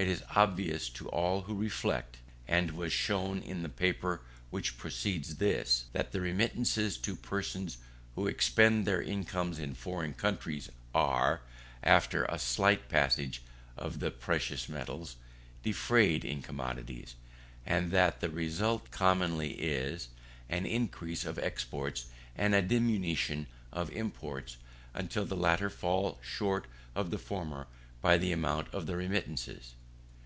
[0.00, 5.34] It is obvious to all who reflect (and was shown in the paper which precedes
[5.36, 7.76] this) that the remittances to persons
[8.14, 11.42] who expend their incomes in foreign countries are,
[11.82, 13.42] after a slight passage
[13.76, 15.16] of the precious metals,
[15.62, 17.14] defrayed in commodities:
[17.66, 20.08] and that the result commonly is,
[20.48, 24.56] an increase of exports and a diminution of imports,
[24.94, 27.66] until the latter fall short of the former
[28.00, 29.74] by the amount of the remittances.